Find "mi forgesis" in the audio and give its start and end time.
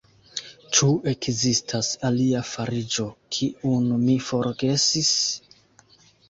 4.07-5.13